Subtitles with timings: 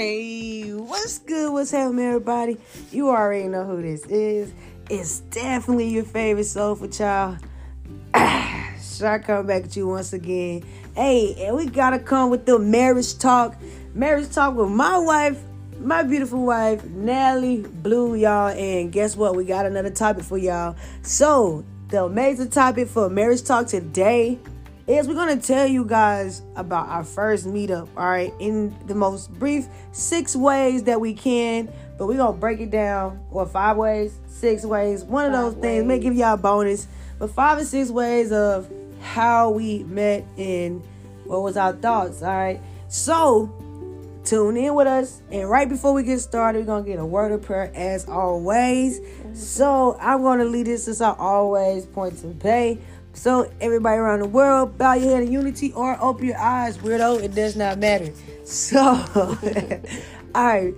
[0.00, 1.52] Hey, what's good?
[1.52, 2.56] What's happening, everybody?
[2.90, 4.50] You already know who this is.
[4.88, 7.36] It's definitely your favorite soulful child.
[8.14, 10.64] Shall I come back at you once again?
[10.96, 13.56] Hey, and we gotta come with the marriage talk.
[13.92, 15.38] Marriage talk with my wife,
[15.78, 18.48] my beautiful wife, Natalie Blue, y'all.
[18.48, 19.36] And guess what?
[19.36, 20.76] We got another topic for y'all.
[21.02, 24.38] So, the amazing topic for marriage talk today
[24.90, 29.32] is we're gonna tell you guys about our first meetup, all right, in the most
[29.38, 34.18] brief six ways that we can, but we're gonna break it down, or five ways,
[34.26, 37.64] six ways, one of those Five things, may give y'all a bonus, but five or
[37.64, 38.68] six ways of
[39.00, 40.82] how we met and
[41.24, 42.60] what was our thoughts, all right.
[42.88, 43.52] So
[44.24, 47.32] tune in with us, and right before we get started, we're gonna get a word
[47.32, 48.98] of prayer as always.
[48.98, 49.34] Mm-hmm.
[49.34, 52.78] So I'm gonna lead this as I always point to pay.
[53.12, 57.22] So everybody around the world, bow your head in unity or open your eyes, weirdo.
[57.22, 58.12] It does not matter.
[58.44, 58.80] So,
[60.34, 60.74] all right,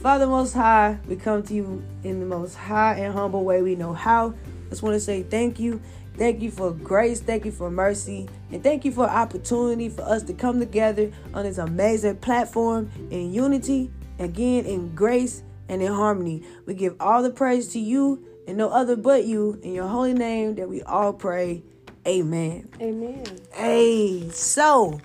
[0.00, 3.74] Father Most High, we come to you in the most high and humble way we
[3.74, 4.34] know how.
[4.68, 5.80] Just want to say thank you.
[6.16, 7.20] Thank you for grace.
[7.20, 8.28] Thank you for mercy.
[8.50, 13.32] And thank you for opportunity for us to come together on this amazing platform in
[13.32, 16.42] unity, again, in grace and in harmony.
[16.66, 19.58] We give all the praise to you and no other but you.
[19.62, 21.62] In your holy name that we all pray.
[22.06, 22.68] Amen.
[22.80, 23.24] Amen.
[23.52, 25.00] Hey, so,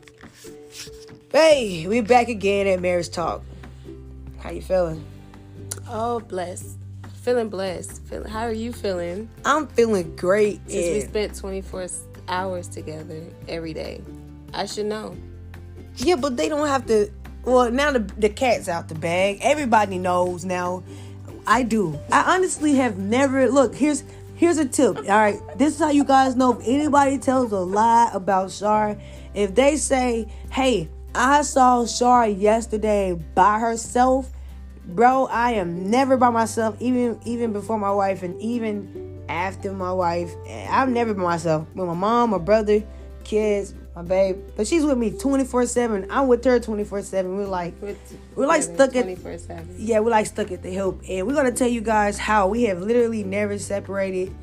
[1.32, 3.44] hey, we back again at Marriage Talk.
[4.40, 5.06] How you feeling?
[5.88, 6.76] Oh, blessed.
[7.22, 8.02] Feeling blessed.
[8.08, 8.28] Feeling.
[8.30, 9.30] How are you feeling?
[9.46, 10.60] I'm feeling great.
[10.68, 11.88] Since we spent 24
[12.30, 14.02] hours together every day.
[14.54, 15.16] I should know.
[15.98, 17.12] Yeah, but they don't have to.
[17.44, 19.38] Well, now the, the cat's out the bag.
[19.42, 20.84] Everybody knows now.
[21.46, 22.00] I do.
[22.12, 23.50] I honestly have never.
[23.50, 24.04] Look, here's
[24.38, 24.98] here's a tip.
[24.98, 28.96] All right, this is how you guys know if anybody tells a lie about Shar.
[29.34, 34.30] If they say, "Hey, I saw Shar yesterday by herself,"
[34.86, 36.76] bro, I am never by myself.
[36.80, 40.34] Even even before my wife, and even after my wife,
[40.70, 41.68] I'm never by myself.
[41.76, 42.84] With my mom, my brother,
[43.24, 44.38] kids, my babe.
[44.56, 46.08] But she's with me 24 7.
[46.12, 47.36] I'm with her 24 7.
[47.36, 47.74] We're like,
[48.36, 49.76] We're like stuck at- 24 7.
[49.78, 50.96] yeah, we're like stuck at the hip.
[51.10, 54.34] And we're gonna tell you guys how we have literally never separated.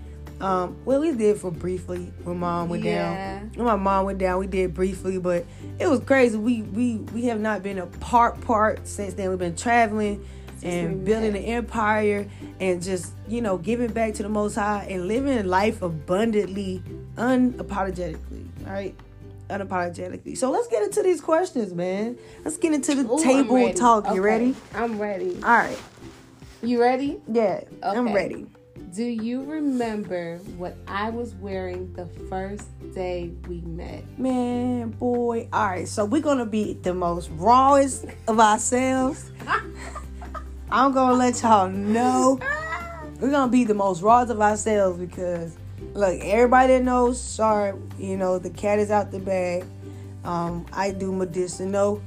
[0.41, 3.39] Um, well, we did for briefly when mom went Yeah.
[3.39, 3.51] down.
[3.55, 5.45] When my mom went down, we did briefly, but
[5.79, 6.37] it was crazy.
[6.37, 9.31] We we we have not been apart part since then.
[9.31, 10.25] We've been traveling
[10.65, 12.27] and building an empire
[12.59, 16.83] and just you know giving back to the Most High and living life abundantly,
[17.17, 18.47] unapologetically.
[18.67, 18.95] All right.
[19.55, 20.37] Unapologetically.
[20.37, 22.19] So let's get into these questions, man.
[22.45, 24.07] Let's get into the Ooh, table talk.
[24.07, 24.57] You Okay, ready?
[24.75, 25.37] I'm ready.
[25.37, 25.79] All right.
[26.63, 27.21] You ready?
[27.31, 28.47] Yeah, I'm ready.
[28.95, 34.19] Do you remember what I was wearing the first day we met?
[34.19, 35.49] Man, boy.
[35.53, 39.31] All right, so we're gonna be the most rawest of ourselves.
[40.71, 42.39] I'm gonna let y'all know
[43.21, 45.57] we're gonna be the most rawest of ourselves because
[45.95, 49.65] look, everybody that knows Sharp, you know, the cat is out the bag.
[50.25, 52.03] Um, I do medicinal.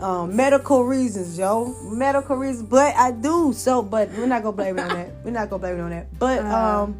[0.00, 1.74] Um, medical reasons, yo.
[1.84, 3.82] Medical reasons, but I do so.
[3.82, 5.10] But we're not gonna blame it on that.
[5.24, 6.18] We're not gonna blame it on that.
[6.18, 6.82] But Uh.
[6.84, 6.96] um,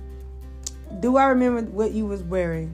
[1.00, 2.72] do I remember what you was wearing?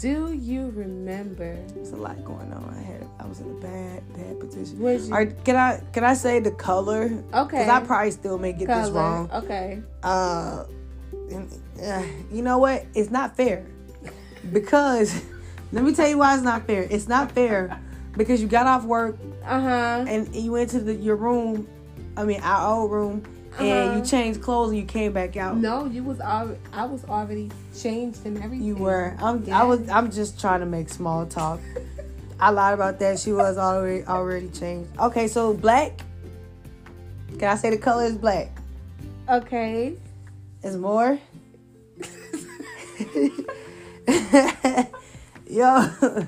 [0.00, 1.56] Do you remember?
[1.74, 2.72] There's a lot going on.
[2.78, 4.78] I had I was in a bad bad position.
[4.78, 7.10] Was you right, can I can I say the color?
[7.34, 7.58] okay?
[7.58, 9.28] Because I probably still may get this wrong.
[9.34, 9.82] Okay.
[10.04, 10.64] Uh,
[11.30, 11.52] and,
[11.82, 12.02] uh,
[12.32, 12.86] you know what?
[12.94, 13.66] It's not fair
[14.52, 15.22] because
[15.72, 16.86] let me tell you why it's not fair.
[16.90, 17.78] It's not fair
[18.16, 20.04] because you got off work Uh huh.
[20.08, 21.66] and you went to the, your room.
[22.16, 23.22] I mean, our old room,
[23.60, 23.96] and Uh-huh.
[23.96, 25.56] you changed clothes and you came back out.
[25.56, 26.58] No, you was already.
[26.72, 28.66] I was already changed and everything.
[28.66, 29.14] You were.
[29.20, 29.48] I'm.
[29.52, 29.88] I was.
[29.88, 31.60] I'm just trying to make small talk.
[32.40, 33.18] I lied about that.
[33.18, 34.90] She was already already changed.
[34.98, 36.00] Okay, so black.
[37.38, 38.48] Can I say the color is black?
[39.28, 39.94] Okay.
[40.62, 41.18] Is more.
[45.48, 46.26] Yo,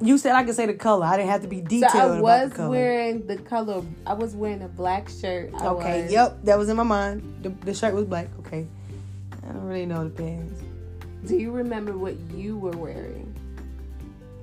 [0.00, 1.04] you said I could say the color.
[1.06, 2.70] I didn't have to be So detailed I about was the color.
[2.70, 3.82] wearing the color.
[4.06, 5.50] I was wearing a black shirt.
[5.54, 6.02] I okay.
[6.04, 6.12] was.
[6.12, 7.22] Yep, that was in my mind.
[7.42, 8.28] The, the shirt was black.
[8.40, 8.66] Okay.
[9.42, 10.62] I don't really know the pants.
[11.26, 13.34] Do you remember what you were wearing?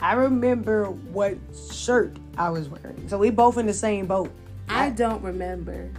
[0.02, 1.38] I remember what
[1.72, 3.08] shirt I was wearing.
[3.08, 4.32] So we both in the same boat.
[4.68, 5.90] I don't remember.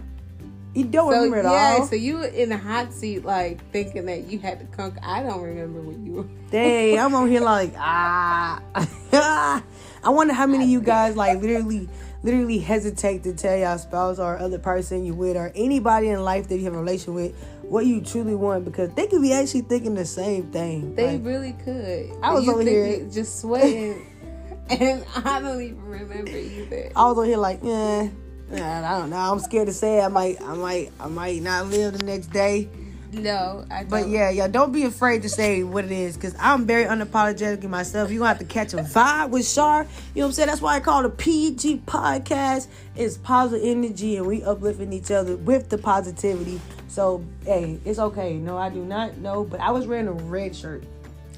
[0.77, 1.87] You don't So remember it yeah, all.
[1.87, 4.99] so you were in the hot seat, like thinking that you had to conquer.
[5.01, 6.25] I don't remember what you were.
[6.51, 8.61] Dang, I'm on here like ah.
[10.03, 11.89] I wonder how many of you guys like literally,
[12.21, 16.47] literally hesitate to tell your spouse or other person you with or anybody in life
[16.49, 17.33] that you have a relation with
[17.63, 20.93] what you truly want because they could be actually thinking the same thing.
[20.95, 22.11] They Like, really could.
[22.21, 24.05] I was over here- just sweating,
[24.69, 26.91] and I don't even remember either.
[26.95, 28.09] I was on here like, yeah,
[28.51, 29.17] I don't know.
[29.17, 32.69] I'm scared to say I might, I might, I might not live the next day.
[33.11, 33.89] No, I don't.
[33.89, 37.63] But yeah, yeah, don't be afraid to say what it is because I'm very unapologetic
[37.63, 38.11] in myself.
[38.11, 39.83] You're gonna have to catch a vibe with Shar.
[39.83, 40.47] You know what I'm saying?
[40.47, 42.67] That's why I call it a PG podcast.
[42.95, 46.59] It's positive energy and we uplifting each other with the positivity.
[46.89, 48.33] So hey, it's okay.
[48.33, 50.83] No, I do not know, but I was wearing a red shirt.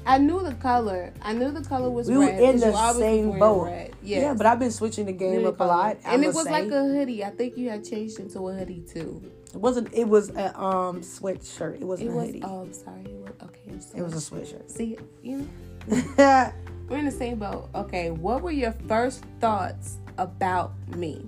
[0.06, 1.12] I knew the color.
[1.22, 2.40] I knew the color was We were red.
[2.42, 3.66] in 'cause the you always same boat.
[3.66, 3.92] Red.
[4.02, 5.96] Yeah, but I've been switching the game the up a lot.
[6.04, 6.50] and I'ma it was say.
[6.50, 7.24] like a hoodie.
[7.24, 9.22] I think you had changed into a hoodie too.
[9.52, 9.92] It wasn't.
[9.92, 11.80] It was a um sweatshirt.
[11.80, 12.26] It wasn't It a was.
[12.26, 12.42] hoodie.
[12.44, 13.02] Oh, I'm sorry.
[13.04, 13.60] It was okay.
[13.70, 14.00] I'm sorry.
[14.00, 14.70] It was a sweatshirt.
[14.70, 15.46] See, you know,
[16.88, 17.68] we're in the same boat.
[17.74, 21.26] Okay, what were your first thoughts about me?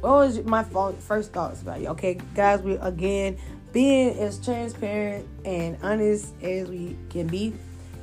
[0.00, 1.88] what was my first thoughts about you?
[1.88, 3.36] Okay, guys, we again
[3.72, 7.52] being as transparent and honest as we can be.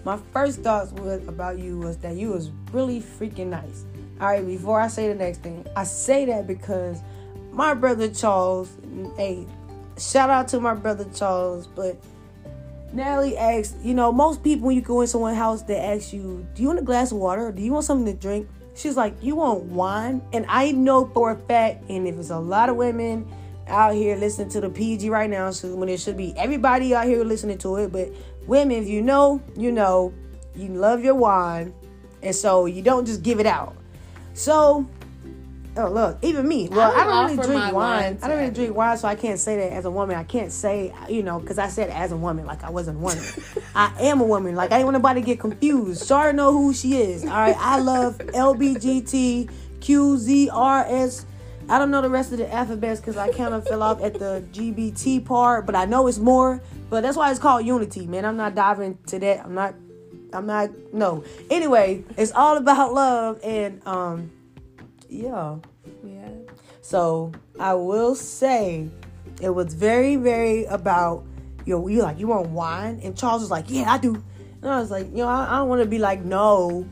[0.03, 3.85] My first thoughts was about you was that you was really freaking nice.
[4.19, 7.01] All right, before I say the next thing, I say that because
[7.51, 8.69] my brother Charles,
[9.17, 9.45] hey,
[9.97, 11.97] shout out to my brother Charles, but
[12.91, 16.45] Natalie asked, you know, most people when you go in someone's house, they ask you,
[16.53, 17.51] do you want a glass of water?
[17.51, 18.47] Do you want something to drink?
[18.75, 20.21] She's like, you want wine?
[20.31, 23.27] And I know for a fact, and if it's a lot of women
[23.67, 27.05] out here listening to the PG right now, so when it should be everybody out
[27.05, 28.09] here listening to it, but
[28.47, 30.13] women, if you know, you know,
[30.55, 31.73] you love your wine,
[32.21, 33.75] and so you don't just give it out.
[34.33, 34.87] So,
[35.77, 36.69] oh look, even me.
[36.69, 38.19] Well, I I, don't really drink wine.
[38.21, 40.15] I don't really drink wine, so I can't say that as a woman.
[40.15, 43.01] I can't say, you know, because I said as a woman, like I wasn't a
[43.01, 43.23] woman.
[43.75, 44.55] I am a woman.
[44.55, 46.09] Like I didn't want nobody to get confused.
[46.09, 47.23] Shara know who she is.
[47.23, 49.49] All right, I love LBGT
[49.79, 51.25] QZRS.
[51.69, 54.15] I don't know the rest of the alphabets because I kind of fell off at
[54.15, 56.61] the GBT part, but I know it's more.
[56.93, 58.23] But that's why it's called unity, man.
[58.23, 59.43] I'm not diving to that.
[59.43, 59.73] I'm not.
[60.31, 60.69] I'm not.
[60.93, 61.23] No.
[61.49, 64.31] Anyway, it's all about love and um,
[65.09, 65.55] yeah.
[66.03, 66.29] Yeah.
[66.81, 68.91] So I will say
[69.41, 71.25] it was very, very about
[71.65, 73.01] yo, you like you want wine?
[73.03, 74.23] And Charles was like, Yeah, I do.
[74.61, 76.87] And I was like, you know, I, I don't want to be like no,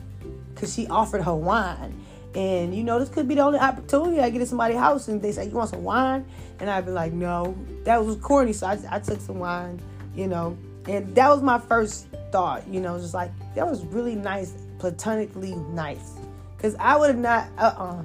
[0.52, 2.02] because she offered her wine.
[2.34, 5.20] And you know, this could be the only opportunity I get to somebody's house and
[5.20, 6.26] they say, You want some wine?
[6.58, 7.56] And I'd be like, No.
[7.84, 9.80] That was corny, so I, I took some wine,
[10.14, 10.56] you know.
[10.86, 15.54] And that was my first thought, you know, just like that was really nice, platonically
[15.54, 16.14] nice.
[16.58, 18.02] Cause I would have not uh uh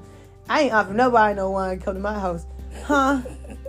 [0.49, 2.45] I ain't offer nobody no wine come to my house.
[2.83, 3.21] Huh?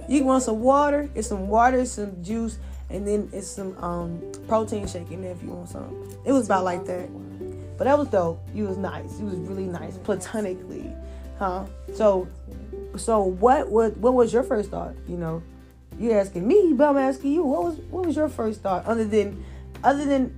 [0.09, 1.09] You want some water?
[1.15, 2.59] It's some water, some juice,
[2.91, 6.19] and then it's some um protein shake in there if you want some.
[6.25, 7.09] It was about like that.
[7.77, 8.41] But that was dope.
[8.55, 9.21] You was nice.
[9.21, 10.93] You was really nice, platonically,
[11.39, 11.65] huh?
[11.95, 12.27] So,
[12.97, 14.95] so what was what was your first thought?
[15.07, 15.43] You know,
[15.99, 17.43] you asking me, but I'm asking you.
[17.45, 19.45] What was what was your first thought other than,
[19.83, 20.35] other than,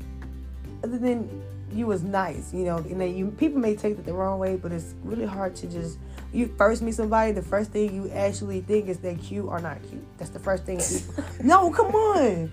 [0.82, 1.42] other than
[1.72, 2.52] you was nice?
[2.52, 5.26] You know, and then you people may take it the wrong way, but it's really
[5.26, 5.98] hard to just
[6.32, 7.32] you first meet somebody.
[7.32, 10.04] The first thing you actually think is they cute or not cute.
[10.18, 10.80] That's the first thing.
[11.42, 12.50] No, come on.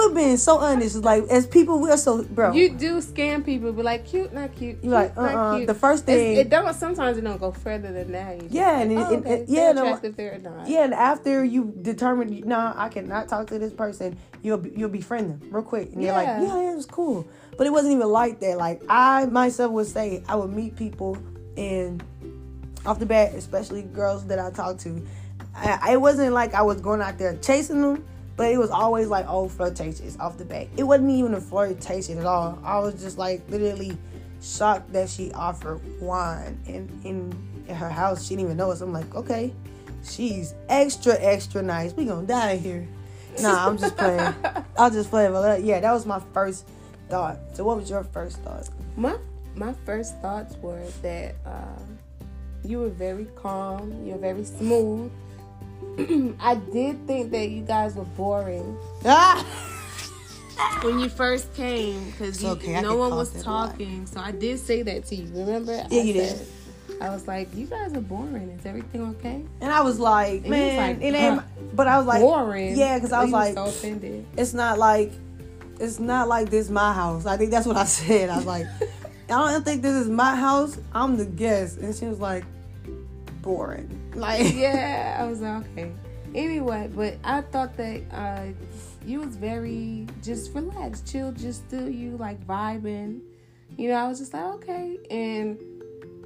[0.00, 0.96] We're being so honest.
[0.96, 2.52] Like as people, we're so bro.
[2.52, 4.82] You do scam people, but like cute, not cute.
[4.82, 5.56] You like, not uh-uh.
[5.56, 5.66] cute.
[5.66, 6.74] The first It's- thing- it don't.
[6.74, 8.50] Sometimes it don't go further than that.
[8.50, 10.64] Yeah, like, and it- oh, okay, it- yeah, they're no, they're.
[10.66, 14.88] Yeah, and after you determine, nah, I cannot talk to this person, you'll be, you'll
[14.88, 16.42] befriend them real quick, and you're like, Yeah.
[16.42, 18.56] yeah, yeah, it was cool, but it wasn't even like that.
[18.56, 21.18] Like I myself would say, I would meet people,
[21.58, 22.02] and
[22.86, 25.04] off the bat, especially girls that I talked to,
[25.54, 28.04] I, it wasn't like I was going out there chasing them,
[28.40, 30.66] but it was always like oh flirtatious off the bat.
[30.78, 32.58] It wasn't even a flirtation at all.
[32.64, 33.98] I was just like literally
[34.40, 38.80] shocked that she offered wine and in, in her house she didn't even know us.
[38.80, 39.52] I'm like, okay,
[40.02, 41.92] she's extra extra nice.
[41.92, 42.88] We gonna die here.
[43.42, 44.34] Nah, I'm just playing.
[44.78, 45.28] I'll just play.
[45.28, 46.66] But uh, yeah, that was my first
[47.10, 47.36] thought.
[47.52, 48.70] So what was your first thought?
[48.96, 49.18] My
[49.54, 51.98] my first thoughts were that um,
[52.64, 54.06] you were very calm.
[54.06, 55.12] You're very smooth.
[56.40, 59.44] I did think that you guys were boring Ah!
[60.82, 63.70] when you first came because okay, no one was that a lot.
[63.70, 64.06] talking.
[64.06, 65.26] So I did say that to you.
[65.32, 65.72] Remember?
[65.90, 66.46] Yeah, I you did.
[67.00, 68.50] I was like, you guys are boring.
[68.50, 69.42] Is everything okay?
[69.62, 71.34] And I was like, And he was man, like, it ain't.
[71.40, 71.42] huh.
[71.72, 72.76] But I was like, boring.
[72.76, 74.26] Yeah, because I was like- so offended.
[74.36, 75.12] it's not like
[75.78, 77.24] it's not like this my house.
[77.24, 78.28] I think that's what I said.
[78.28, 80.76] I was like, I don't think this is my house.
[80.92, 81.78] I'm the guest.
[81.78, 82.44] And she was like,
[83.42, 84.12] boring.
[84.14, 85.92] Like yeah, I was like, okay.
[86.34, 88.46] Anyway, but I thought that uh,
[89.04, 93.20] you was very just relaxed, chill, just still you like vibing.
[93.76, 94.98] You know, I was just like, okay.
[95.10, 95.58] And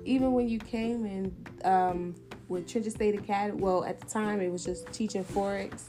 [0.05, 2.15] even when you came in um,
[2.49, 5.85] with Trenton State Academy, well, at the time it was just teaching forex,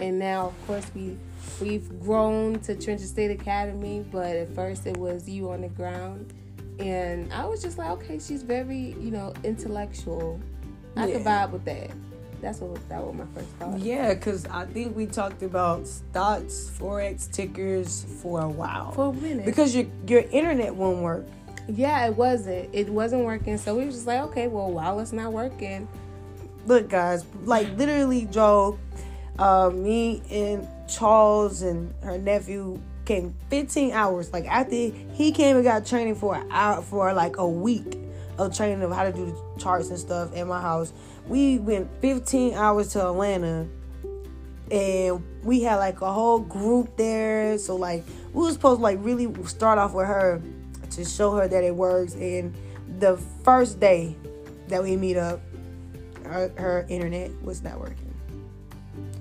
[0.00, 1.16] and now of course we
[1.60, 4.04] we've grown to Trenton State Academy.
[4.10, 6.32] But at first it was you on the ground,
[6.78, 10.40] and I was just like, okay, she's very you know intellectual
[10.96, 11.46] I could Yeah.
[11.46, 11.90] vibe with that.
[12.42, 13.78] That's what that was my first thought.
[13.78, 18.92] Yeah, because I think we talked about stocks, forex, tickers for a while.
[18.92, 19.44] For a minute.
[19.46, 21.24] because your your internet won't work.
[21.68, 22.68] yeah, it wasn't.
[22.72, 23.58] It wasn't working.
[23.58, 25.88] So we were just like, okay, well, while it's not working,
[26.66, 28.78] Look, guys, like literally, Joe,
[29.38, 34.32] uh, me and Charles and her nephew came 15 hours.
[34.32, 37.98] Like after he came and got training for an hour for like a week
[38.38, 40.92] of training of how to do the charts and stuff at my house.
[41.26, 43.66] We went 15 hours to Atlanta
[44.70, 47.56] and we had like a whole group there.
[47.58, 50.42] So like we was supposed to like really start off with her
[50.90, 52.14] to show her that it works.
[52.14, 52.54] And
[52.98, 54.16] the first day
[54.68, 55.40] that we meet up,
[56.24, 58.05] her, her internet was not working.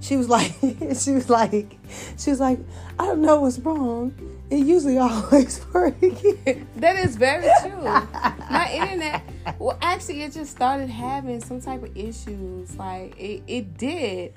[0.05, 0.53] She was like,
[1.00, 1.77] she was like,
[2.17, 2.59] she was like,
[3.00, 4.13] I don't know what's wrong.
[4.51, 6.67] It usually always working.
[6.75, 7.81] that is very true.
[7.81, 9.24] my internet,
[9.57, 12.75] well, actually, it just started having some type of issues.
[12.77, 14.33] Like it, it did.
[14.33, 14.35] It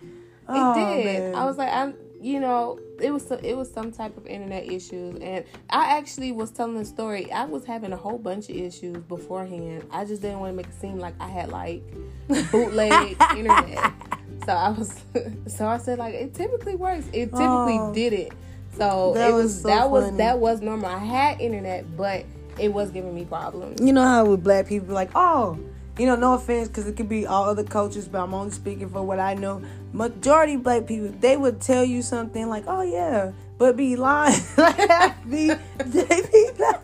[0.48, 1.04] Oh, did.
[1.04, 1.34] man.
[1.34, 5.16] I was like, I'm, you know, it was it was some type of internet issues,
[5.20, 7.30] and I actually was telling the story.
[7.32, 9.84] I was having a whole bunch of issues beforehand.
[9.92, 11.82] I just didn't want to make it seem like I had like
[12.50, 13.92] bootleg internet.
[14.46, 15.00] So I was,
[15.46, 17.06] so I said like it typically works.
[17.12, 17.92] It typically Oh.
[17.94, 18.32] did it.
[18.76, 20.86] So That it was, was so that was that was normal.
[20.86, 22.24] I had internet, but
[22.58, 23.80] it was giving me problems.
[23.80, 25.58] you know how with black people like, oh,
[25.98, 28.88] you know, no offense, because it could be all other cultures, but I'm only speaking
[28.88, 29.62] for what I know.
[29.92, 34.38] Majority black people, they would tell you something like, oh yeah, but be lying.
[35.28, 36.80] be, they be like,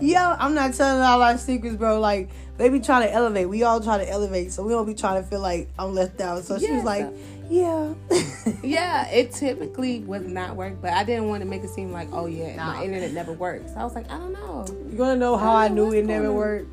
[0.00, 1.98] yo, I'm not telling all our secrets, bro.
[2.00, 2.28] Like
[2.58, 3.48] they be trying to elevate.
[3.48, 6.20] We all try to elevate, so we don't be trying to feel like I'm left
[6.20, 6.44] out.
[6.44, 7.06] So she Yeah, was like,
[7.48, 7.94] yeah.
[8.62, 12.08] Yeah, it typically would not work, but I didn't want to make it seem like,
[12.12, 12.74] oh yeah, Nah.
[12.74, 13.72] my internet never works.
[13.76, 14.66] I was like, I don't know.
[14.90, 16.34] You wanna know how I I, knew it never on.
[16.34, 16.68] worked?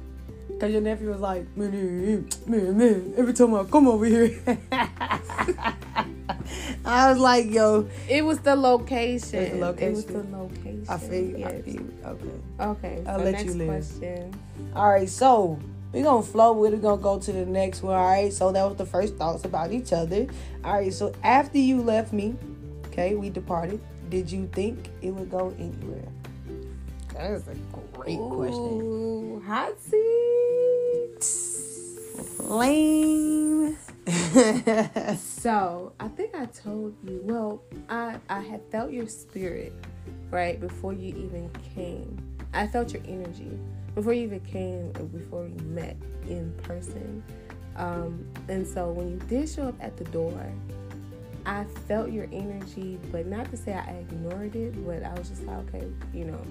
[0.59, 4.37] Cause your nephew was like, man, man, man, every time I come over here.
[6.85, 9.39] I was like, yo, It was the location.
[9.39, 10.31] It was the It was location.
[10.31, 10.85] the location.
[10.89, 11.45] I feel you.
[11.45, 11.93] I feel you.
[12.05, 12.29] Okay.
[12.59, 13.03] Okay.
[13.07, 13.67] I'll so let next you live.
[13.67, 14.33] question.
[14.75, 15.59] All right, so
[15.93, 16.77] we're gonna flow with it.
[16.77, 17.95] We're gonna go to the next one.
[17.95, 20.27] All right, so that was the first thoughts about each other.
[20.63, 22.35] All right, so after you left me,
[22.87, 23.79] okay, we departed.
[24.09, 26.07] Did you think it would go anywhere?
[27.13, 27.55] That is a
[27.99, 29.41] great question.
[29.45, 31.21] Hot seat.
[32.39, 33.77] Lame.
[35.39, 37.21] So I think I told you.
[37.23, 39.73] Well, I I had felt your spirit
[40.31, 42.17] right before you even came.
[42.53, 43.57] I felt your energy
[43.95, 45.95] before you even came before we met
[46.27, 47.23] in person.
[47.77, 50.51] Um, and so when you did show up at the door,
[51.45, 55.43] I felt your energy, but not to say I ignored it, but I was just
[55.43, 56.41] like, okay, you know.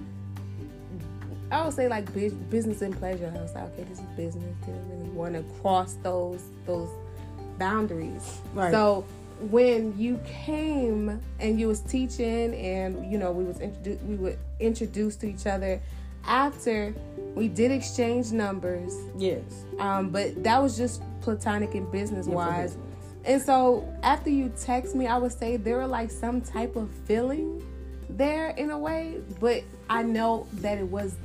[1.51, 2.13] I would say like
[2.49, 3.31] business and pleasure.
[3.35, 4.55] I was like, okay, this is business.
[4.65, 6.89] Didn't really want to cross those those
[7.57, 8.39] boundaries.
[8.53, 8.71] Right.
[8.71, 9.05] So
[9.39, 14.35] when you came and you was teaching, and you know we was introduced, we were
[14.59, 15.81] introduced to each other.
[16.25, 16.93] After
[17.33, 19.41] we did exchange numbers, yes.
[19.79, 22.75] um, but that was just platonic and business wise.
[22.75, 22.85] business.
[23.25, 26.89] And so after you text me, I would say there were like some type of
[27.05, 27.65] feeling
[28.09, 31.15] there in a way, but I know that it was.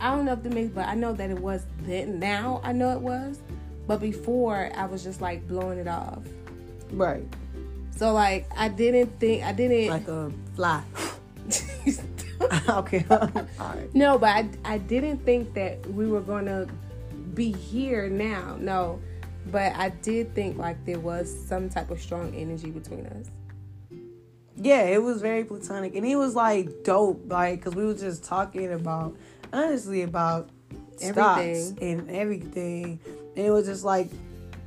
[0.00, 2.18] I don't know if the mix, but I know that it was then.
[2.18, 3.40] Now I know it was,
[3.86, 6.22] but before I was just like blowing it off.
[6.92, 7.24] Right.
[7.96, 9.88] So like I didn't think I didn't.
[9.88, 10.82] Like a fly.
[12.68, 13.04] okay.
[13.10, 13.94] All right.
[13.94, 16.66] no, but I I didn't think that we were gonna
[17.34, 18.56] be here now.
[18.58, 19.00] No,
[19.50, 23.26] but I did think like there was some type of strong energy between us.
[24.56, 28.24] Yeah, it was very platonic, and he was like dope, like because we were just
[28.24, 29.16] talking about
[29.52, 30.50] honestly about
[30.96, 32.00] stocks Everything.
[32.00, 33.00] and everything,
[33.36, 34.08] and it was just like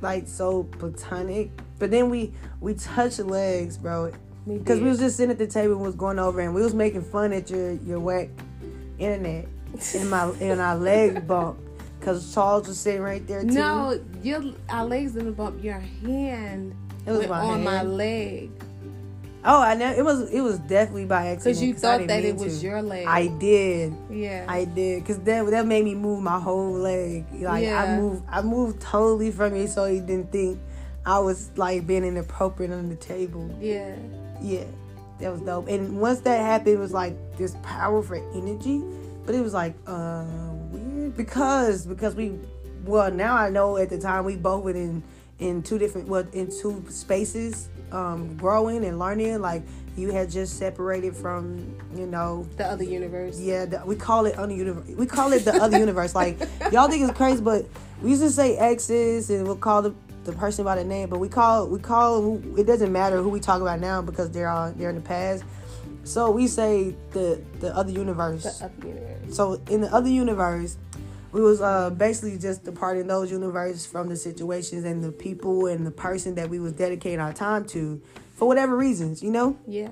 [0.00, 1.50] like so platonic.
[1.78, 4.12] But then we we touched legs, bro,
[4.46, 4.90] because we did.
[4.90, 7.32] was just sitting at the table and was going over, and we was making fun
[7.32, 8.28] at your your whack
[8.98, 9.46] internet,
[9.94, 11.60] and my and our leg bumped
[11.98, 13.48] because Charles was sitting right there too.
[13.48, 15.62] No, your our legs didn't bump.
[15.62, 16.74] Your hand
[17.06, 18.50] It was my on my leg
[19.46, 21.44] Oh, I know it was it was definitely by accident.
[21.44, 22.66] because you 'cause thought that it was to.
[22.66, 23.06] your leg.
[23.06, 23.94] I did.
[24.10, 24.46] yeah.
[24.48, 27.26] I did because that that made me move my whole leg.
[27.32, 30.58] Like I moved, I moved totally from it, so he didn't think
[31.04, 33.54] I was like being inappropriate on the table.
[33.60, 33.94] yeah.
[34.40, 34.64] Yeah,
[35.20, 35.68] that was dope.
[35.68, 38.82] And once that happened, it was like this powerful energy,
[39.26, 40.24] but it was like uh
[40.70, 42.38] weird because because we
[42.84, 45.02] well now I know at the time we both were in
[45.38, 49.62] in two different well in two spaces um growing and learning like
[49.96, 53.38] you had just separated from you know The other universe.
[53.40, 54.88] yeah, the, we call it other universe.
[54.96, 56.14] We call it the other universe.
[56.22, 56.38] Like
[56.72, 57.66] y'all think it's crazy, but
[58.02, 61.18] we used to say exes and we'll call the, the person by the name, but
[61.20, 64.72] we call we call it doesn't matter who we talk about now because they're all
[64.72, 65.44] they're in the past.
[66.02, 68.42] So we say the the other universe.
[68.42, 69.36] The other universe.
[69.36, 70.76] So in the other universe,
[71.34, 75.84] we was uh basically just departing those universe from the situations and the people and
[75.84, 78.00] the person that we was dedicating our time to
[78.34, 79.58] for whatever reasons, you know?
[79.66, 79.90] Yeah.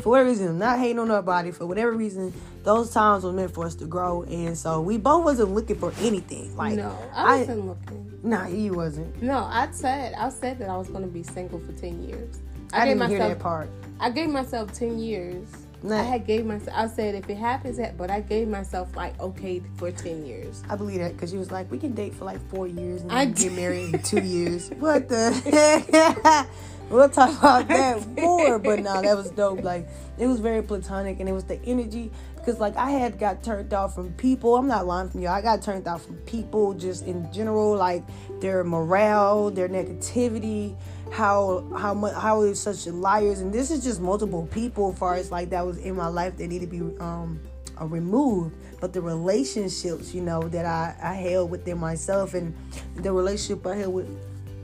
[0.00, 1.52] For whatever reason, I'm not hating on nobody.
[1.52, 2.32] For whatever reason,
[2.64, 5.92] those times were meant for us to grow, and so we both wasn't looking for
[6.00, 6.56] anything.
[6.56, 8.20] Like no, I wasn't looking.
[8.24, 9.22] Nah, you wasn't.
[9.22, 12.40] No, I said I said that I was going to be single for ten years.
[12.72, 13.70] I, I didn't myself, hear that part.
[14.00, 15.46] I gave myself ten years.
[15.84, 16.00] Nah.
[16.00, 16.74] I had gave myself.
[16.74, 20.62] I said if it happens, but I gave myself like okay for ten years.
[20.70, 23.12] I believe that because you was like we can date for like four years and
[23.12, 24.70] I get married in two years.
[24.70, 26.48] What the?
[26.88, 28.58] we'll talk about that more.
[28.58, 29.62] But no, that was dope.
[29.62, 29.86] Like
[30.16, 32.10] it was very platonic, and it was the energy.
[32.34, 34.56] Because like I had got turned off from people.
[34.56, 35.28] I'm not lying from you.
[35.28, 38.04] I got turned off from people just in general, like
[38.40, 40.76] their morale, their negativity,
[41.12, 43.40] how how much how it such liars.
[43.40, 46.36] And this is just multiple people, as far as like that was in my life
[46.36, 47.40] that need to be um
[47.80, 48.54] uh, removed.
[48.80, 52.54] But the relationships, you know, that I I held within myself, and
[52.96, 54.08] the relationship I held with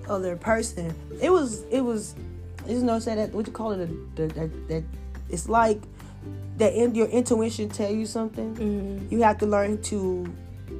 [0.08, 0.94] other person.
[1.20, 2.14] It was it was
[2.66, 4.84] you know say that what you call it that that
[5.28, 5.80] it's like
[6.58, 8.54] that in your intuition tell you something.
[8.54, 9.14] Mm-hmm.
[9.14, 10.26] You have to learn to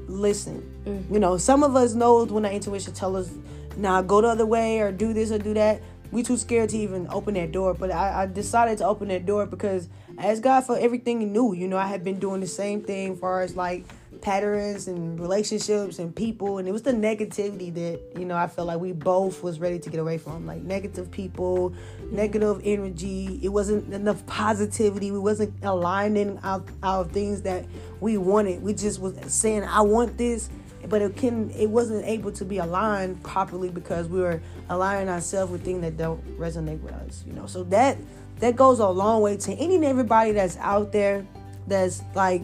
[0.07, 0.61] listen.
[0.85, 1.14] Mm-hmm.
[1.14, 3.40] You know, some of us knows when our intuition tell us, "Now
[3.76, 6.78] nah, go the other way" or "Do this" or "Do that." We too scared to
[6.78, 7.72] even open that door.
[7.72, 11.54] But I, I decided to open that door because I asked God for everything new.
[11.54, 13.84] You know, I had been doing the same thing far as like
[14.20, 18.66] patterns and relationships and people and it was the negativity that you know i felt
[18.66, 21.72] like we both was ready to get away from like negative people
[22.10, 27.64] negative energy it wasn't enough positivity we wasn't aligning our, our things that
[28.00, 30.50] we wanted we just was saying i want this
[30.90, 35.50] but it can it wasn't able to be aligned properly because we were aligning ourselves
[35.50, 37.96] with things that don't resonate with us you know so that
[38.40, 41.24] that goes a long way to any and everybody that's out there
[41.66, 42.42] that's like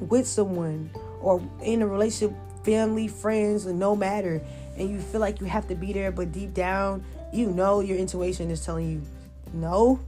[0.00, 4.40] with someone or in a relationship, family, friends, and no matter,
[4.76, 7.96] and you feel like you have to be there, but deep down, you know your
[7.96, 9.02] intuition is telling you
[9.52, 9.98] no.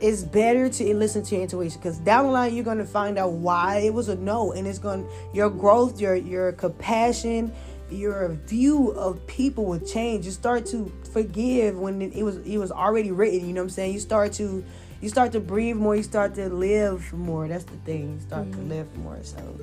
[0.00, 3.32] It's better to listen to your intuition because down the line you're gonna find out
[3.32, 7.52] why it was a no, and it's gonna your growth, your your compassion,
[7.90, 10.24] your view of people will change.
[10.24, 13.46] You start to forgive when it, it was it was already written.
[13.46, 13.92] You know what I'm saying?
[13.92, 14.64] You start to
[15.00, 17.48] you start to breathe more, you start to live more.
[17.48, 18.14] That's the thing.
[18.14, 18.68] You start mm-hmm.
[18.68, 19.18] to live more.
[19.22, 19.60] So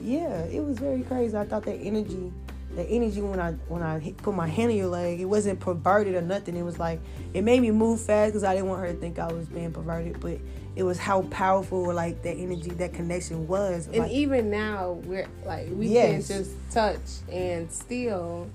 [0.00, 1.36] yeah, it was very crazy.
[1.36, 2.32] I thought that energy,
[2.74, 5.60] the energy when I when I hit, put my hand on your leg, it wasn't
[5.60, 6.56] perverted or nothing.
[6.56, 7.00] It was like
[7.34, 9.72] it made me move fast because I didn't want her to think I was being
[9.72, 10.38] perverted, but
[10.76, 13.88] it was how powerful like that energy, that connection was.
[13.88, 16.28] And like, even now, we're like we yes.
[16.28, 18.48] can just touch and still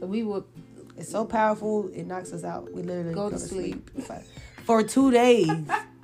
[0.00, 0.44] we would.
[0.96, 1.90] It's so powerful.
[1.92, 2.72] It knocks us out.
[2.72, 3.90] We literally go, go to, to sleep.
[3.94, 4.22] sleep.
[4.64, 5.50] for two days.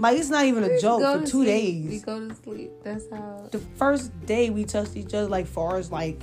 [0.00, 1.02] Like it's not even a joke.
[1.02, 1.46] For two sleep.
[1.46, 2.70] days, we go to sleep.
[2.82, 3.48] That's how.
[3.52, 6.22] The first day we touched each other, like far as like,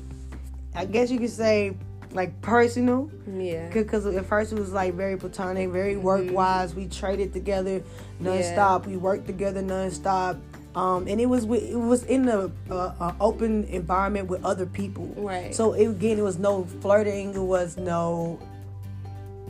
[0.77, 1.75] I guess you could say,
[2.11, 3.11] like personal.
[3.27, 3.69] Yeah.
[3.69, 6.03] Because at first it was like very platonic, very mm-hmm.
[6.03, 6.73] work wise.
[6.73, 7.83] We traded together
[8.21, 8.83] nonstop.
[8.83, 8.91] Yeah.
[8.91, 10.39] We worked together nonstop.
[10.75, 15.07] Um, and it was with, it was in a, uh, open environment with other people.
[15.17, 15.53] Right.
[15.53, 17.33] So it, again, it was no flirting.
[17.33, 18.39] It was no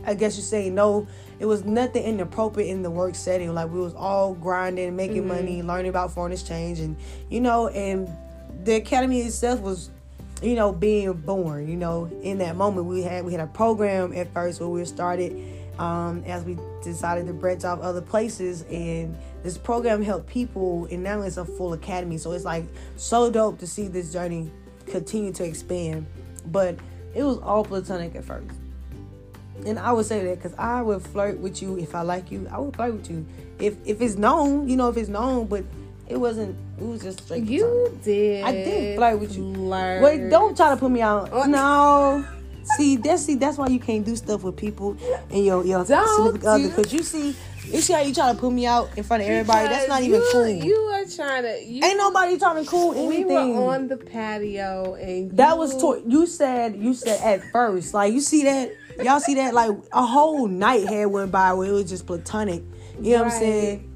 [0.04, 1.06] I guess you say no.
[1.38, 3.52] It was nothing inappropriate in the work setting.
[3.52, 5.28] Like we was all grinding, making mm-hmm.
[5.28, 6.96] money, learning about foreign exchange, and
[7.28, 8.08] you know, and
[8.64, 9.90] the academy itself was,
[10.42, 11.68] you know, being born.
[11.68, 14.84] You know, in that moment we had we had a program at first where we
[14.84, 15.36] started,
[15.78, 21.02] um, as we decided to branch off other places, and this program helped people, and
[21.02, 22.18] now it's a full academy.
[22.18, 22.64] So it's like
[22.96, 24.50] so dope to see this journey
[24.86, 26.06] continue to expand,
[26.46, 26.76] but
[27.14, 28.50] it was all platonic at first
[29.66, 32.46] and I would say that because I would flirt with you if I like you.
[32.50, 33.26] I would flirt with you
[33.58, 35.46] if if it's known, you know, if it's known.
[35.46, 35.64] But
[36.08, 36.56] it wasn't.
[36.78, 37.44] It was just straight.
[37.44, 38.44] You did.
[38.44, 39.54] I did flirt with you.
[39.54, 40.02] Flirt.
[40.02, 41.30] Wait, don't try to put me out.
[41.32, 41.44] Oh.
[41.44, 42.24] No.
[42.76, 44.96] see, that's see, that's why you can't do stuff with people
[45.30, 47.34] and your your significant other because you see.
[47.64, 49.68] You see how you trying to put me out in front of everybody?
[49.68, 50.48] That's not even cool.
[50.48, 51.62] You are trying to.
[51.62, 53.26] You, Ain't nobody trying to cool anything.
[53.26, 57.44] We were on the patio and that you, was to- you said you said at
[57.52, 59.54] first like you see that Y'all see that?
[59.54, 62.62] Like a whole night had went by where it was just platonic.
[63.00, 63.26] You know right.
[63.26, 63.87] what I'm saying?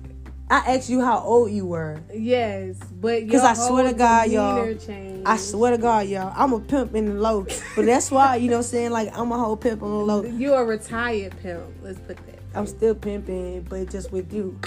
[0.53, 1.99] I asked you how old you were.
[2.13, 5.23] Yes, but you because I swear to God, y'all, changed.
[5.25, 8.51] I swear to God, y'all, I'm a pimp in the low, but that's why you
[8.51, 8.91] know what I'm saying.
[8.91, 10.23] Like I'm a whole pimp on the low.
[10.25, 11.65] You're a retired pimp.
[11.83, 12.39] Let's put that.
[12.55, 14.61] I'm still pimping, but just with you.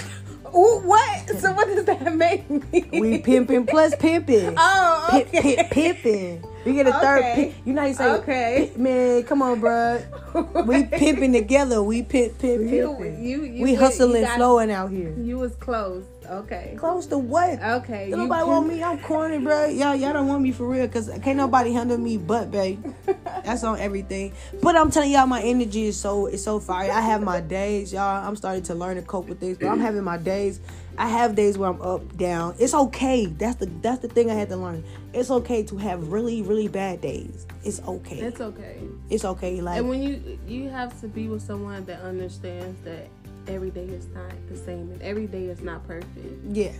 [0.56, 1.30] Ooh, what?
[1.40, 2.90] So what does that make me?
[2.92, 4.56] We pimping plus pimping.
[4.58, 6.44] Oh, pip, pip, pipping.
[6.66, 7.24] We get a third.
[7.36, 7.54] Pip.
[7.64, 8.72] You know how you say, Okay.
[8.76, 10.04] man, come on, bruh.
[10.66, 11.82] We pipping together.
[11.82, 13.24] We pip, pip, You, pipping.
[13.24, 15.14] you, you We hustling, you flowing out here.
[15.18, 16.04] You was close.
[16.30, 16.76] Okay.
[16.78, 17.62] Close to what?
[17.62, 18.10] Okay.
[18.10, 18.84] Don't nobody want me.
[18.84, 19.68] I'm corny, bro.
[19.68, 22.84] Y'all, y'all don't want me for real, cause can't nobody handle me but babe.
[23.46, 24.34] That's on everything.
[24.62, 26.92] But I'm telling y'all, my energy is so it's so fire.
[26.92, 28.28] I have my days, y'all.
[28.28, 30.60] I'm starting to learn to cope with things, but I'm having my days.
[30.98, 32.56] I have days where I'm up, down.
[32.60, 33.26] It's okay.
[33.26, 34.84] That's the that's the thing I had to learn.
[35.14, 37.46] It's okay to have really, really bad days.
[37.64, 38.20] It's okay.
[38.20, 38.80] It's okay.
[39.10, 39.62] It's okay.
[39.62, 43.08] Like And when you you have to be with someone that understands that
[43.48, 46.44] every day is not the same and every day is not perfect.
[46.52, 46.72] yeah,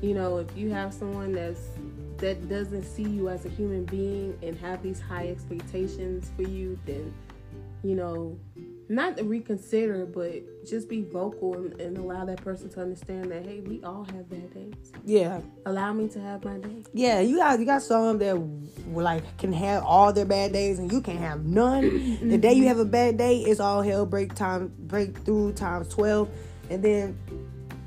[0.00, 1.60] You know, if you have someone that's
[2.18, 6.78] that doesn't see you as a human being and have these high expectations for you,
[6.86, 7.12] then
[7.82, 8.38] you know,
[8.92, 13.44] not to reconsider, but just be vocal and, and allow that person to understand that
[13.44, 14.74] hey, we all have bad days.
[15.04, 15.40] yeah.
[15.66, 16.84] Allow me to have my day.
[16.92, 18.34] Yeah, you got you got some that
[18.92, 22.18] like can have all their bad days and you can have none.
[22.28, 22.90] the day you have a mm-hmm.
[22.90, 26.28] bad day, it's all hell break time breakthrough times twelve,
[26.70, 27.18] and then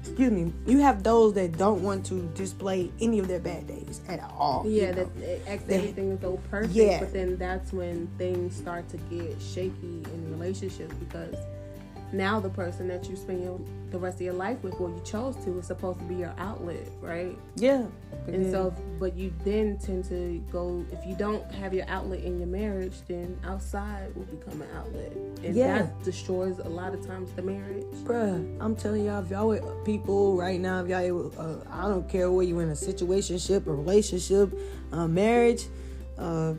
[0.02, 4.02] excuse me, you have those that don't want to display any of their bad days
[4.08, 4.64] at all.
[4.66, 5.12] you Yeah, know?
[5.20, 7.00] that acts everything is so perfect, Yeah.
[7.00, 11.36] but then that's when things start to get shaky in relationships because
[12.14, 15.36] now the person that you spend the rest of your life with, or you chose
[15.44, 17.38] to, is supposed to be your outlet, right?
[17.56, 17.86] yeah.
[18.28, 22.40] And so, but you then tend to go if you don't have your outlet in
[22.40, 25.12] your marriage, then outside will become an outlet,
[25.44, 25.80] and Yeah.
[25.84, 27.86] that destroys a lot of times the marriage.
[28.04, 32.08] Bruh, I'm telling y'all, if y'all with people right now, if y'all, uh, I don't
[32.10, 34.58] care where you're in a situationship, a relationship,
[34.92, 35.66] a marriage,
[36.18, 36.54] uh,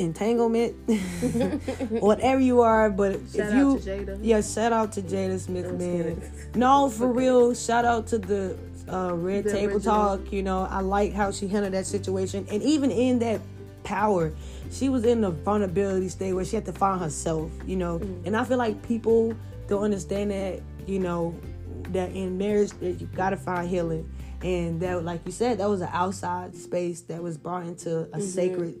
[0.00, 0.74] entanglement,
[1.90, 4.18] whatever you are, but Shout if you, to Jada.
[4.22, 5.96] yeah, shout out to Jada Smith, I'm man.
[5.96, 6.22] kidding.
[6.54, 8.56] No, for real, shout out to the
[8.92, 10.18] uh, Red The Table original.
[10.18, 10.32] Talk.
[10.32, 13.40] You know, I like how she handled that situation, and even in that
[13.84, 14.32] power,
[14.70, 17.50] she was in the vulnerability state where she had to find herself.
[17.66, 18.26] You know, Mm.
[18.26, 19.34] and I feel like people
[19.68, 20.60] don't understand that.
[20.86, 21.34] You know,
[21.92, 24.08] that in marriage that you gotta find healing.
[24.42, 28.04] And that, like you said, that was an outside space that was brought into a
[28.04, 28.20] Mm-hmm.
[28.22, 28.74] sacred,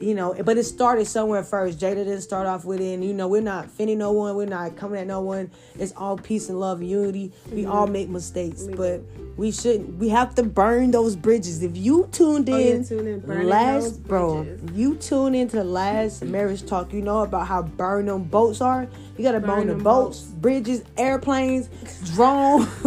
[0.00, 0.34] you know.
[0.42, 1.78] But it started somewhere first.
[1.78, 2.94] Jada didn't start off with it.
[2.94, 4.34] And, you know, we're not offending no one.
[4.36, 5.50] We're not coming at no one.
[5.78, 7.32] It's all peace and love and unity.
[7.50, 8.70] We all make mistakes, Mm-hmm.
[8.70, 9.02] We but
[9.36, 9.98] we shouldn't.
[9.98, 11.62] We have to burn those bridges.
[11.62, 16.66] If you tuned Oh, in, tune in, last bro, you tune into the last marriage
[16.66, 16.92] talk.
[16.92, 18.86] You know about how burn them boats are.
[19.16, 20.30] You gotta burn, Burn the boats, boats.
[20.32, 21.68] bridges, airplanes,
[22.14, 22.66] drones.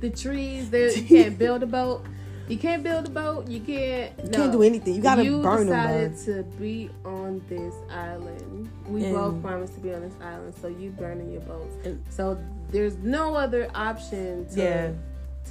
[0.00, 0.70] the trees.
[0.70, 2.04] There, you can't build a boat.
[2.48, 3.48] You can't build a boat.
[3.48, 4.12] You can't.
[4.18, 4.38] You no.
[4.38, 4.94] can't do anything.
[4.96, 6.44] You gotta you burn decided them.
[6.44, 8.68] to be on this island.
[8.86, 11.74] We And- both promised to be on this island, so you burning your boats.
[11.86, 12.36] And- so
[12.70, 14.90] there's no other option to Yeah.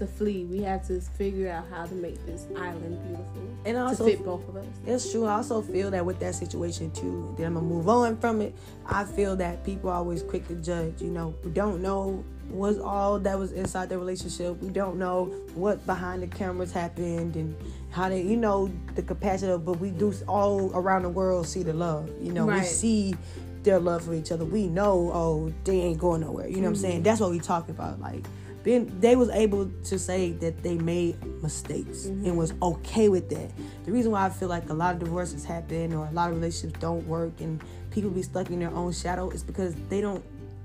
[0.01, 0.45] To flee.
[0.45, 4.47] We have to figure out how to make this island beautiful And also, fit both
[4.49, 4.65] of us.
[4.85, 5.25] It's true.
[5.25, 7.33] I also feel that with that situation too.
[7.37, 8.55] Then I'm gonna move on from it.
[8.85, 11.01] I feel that people are always quick to judge.
[11.01, 14.61] You know, we don't know was all that was inside the relationship.
[14.61, 17.55] We don't know what behind the cameras happened and
[17.91, 19.51] how they, you know, the capacity.
[19.53, 22.09] Of, but we do all around the world see the love.
[22.21, 23.15] You know, we see
[23.63, 24.43] their love for each other.
[24.43, 26.47] We know, oh, they ain't going nowhere.
[26.47, 26.81] You know what I'm Mm-hmm.
[26.81, 27.03] saying?
[27.03, 28.01] That's what we talk about.
[28.01, 28.25] Like,
[28.63, 32.25] being, they was able to say that they made mistakes Mm-hmm.
[32.25, 33.51] and was okay with that.
[33.85, 36.35] The reason why I feel like a lot of divorces happen or a lot of
[36.37, 40.23] relationships don't work and people be stuck in their own shadow is because they don't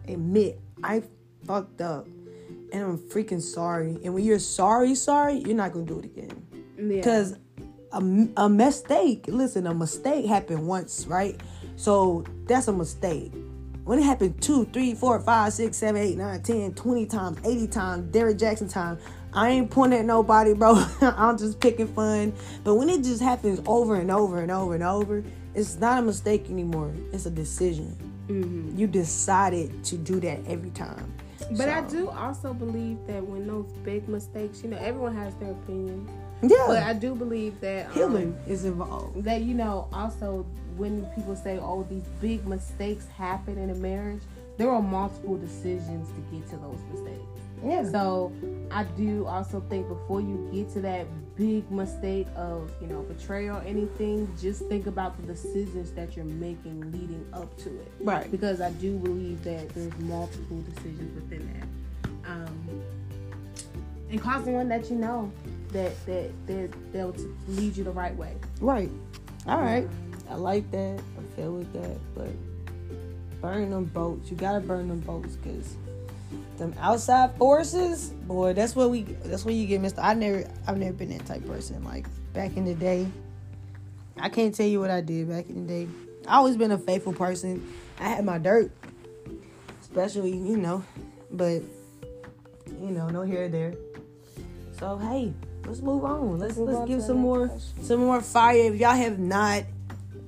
[0.08, 1.02] admit I
[1.46, 2.06] fucked up
[2.72, 3.98] and I'm freaking sorry.
[4.04, 6.46] And when you're sorry, sorry, you're not gonna do it again.
[6.78, 6.96] Yeah.
[6.96, 7.36] Because
[7.92, 8.02] a,
[8.36, 11.40] a mistake, listen, a mistake happened once, right?
[11.76, 13.32] So that's a mistake.
[13.86, 17.66] When it happened two, three, four, five, six, seven, eight, nine, ten, twenty times, 80
[17.68, 18.98] times, Derek Jackson time,
[19.32, 20.84] I ain't pointing at nobody, bro.
[21.00, 22.32] I'm just picking fun.
[22.64, 25.22] But when it just happens over and over and over and over,
[25.54, 26.92] it's not a mistake anymore.
[27.12, 27.96] It's a decision.
[28.26, 28.76] Mhm.
[28.76, 31.14] You decided to do that every time.
[31.56, 35.52] But I do also believe that when those big mistakes, you know, everyone has their
[35.52, 36.08] opinion.
[36.42, 36.56] Yeah.
[36.66, 39.22] But I do believe that um, healing is involved.
[39.22, 40.44] that you know also
[40.76, 44.22] when people say oh these big mistakes happen in a marriage
[44.58, 47.22] there are multiple decisions to get to those mistakes
[47.64, 47.88] Yeah.
[47.90, 48.32] so
[48.70, 53.58] i do also think before you get to that big mistake of you know betrayal
[53.58, 58.30] or anything just think about the decisions that you're making leading up to it Right.
[58.30, 62.82] because i do believe that there's multiple decisions within that um
[64.10, 65.30] and causing one that you know
[65.72, 67.14] that that that they'll
[67.48, 68.90] lead you the right way Right.
[69.46, 69.86] All right.
[70.28, 71.00] I like that.
[71.18, 71.98] I feel with that.
[72.14, 72.28] But
[73.40, 74.30] burn them boats.
[74.30, 75.76] You gotta burn them boats because
[76.58, 79.98] them outside forces, boy, that's what we that's what you get missed.
[79.98, 81.84] I never I've never been that type of person.
[81.84, 83.06] Like back in the day,
[84.18, 85.88] I can't tell you what I did back in the day.
[86.26, 87.72] I always been a faithful person.
[88.00, 88.72] I had my dirt,
[89.80, 90.82] especially you know,
[91.30, 91.62] but
[92.80, 93.74] you know, no here or there.
[94.78, 95.32] So hey,
[95.66, 96.38] let's move on.
[96.38, 97.84] Let's Move let's on give some more question.
[97.84, 98.72] some more fire.
[98.72, 99.64] If y'all have not,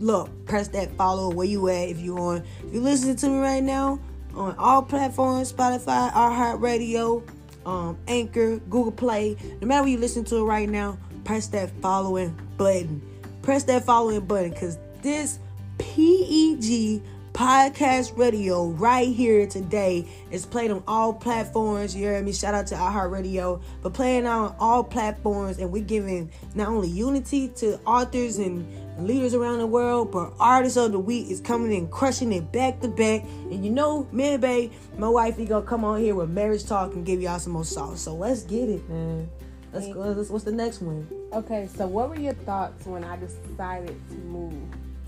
[0.00, 1.30] look, press that follow.
[1.30, 1.88] Where you at?
[1.88, 4.00] If you on, if you listening to me right now
[4.34, 7.22] on all platforms, Spotify, iHeartRadio,
[7.66, 9.36] um, Anchor, Google Play.
[9.60, 13.02] No matter where you listen to it right now, press that following button.
[13.42, 15.38] Press that following button because this
[15.78, 21.94] PEG podcast radio right here today is played on all platforms.
[21.94, 22.32] You heard me?
[22.32, 27.48] Shout out to iHeartRadio, but playing on all platforms, and we're giving not only unity
[27.56, 28.66] to authors and
[28.98, 32.80] leaders around the world, but artists of the week is coming in crushing it back
[32.80, 33.22] to back.
[33.50, 36.64] And you know, me and Bae, my wife, he gonna come on here with marriage
[36.66, 38.00] talk and give y'all some more sauce.
[38.00, 39.28] So let's get it, man.
[39.72, 40.00] Let's go.
[40.00, 41.06] Let's, what's the next one?
[41.32, 44.54] Okay, so what were your thoughts when I decided to move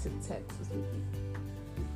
[0.02, 1.04] to Texas with you?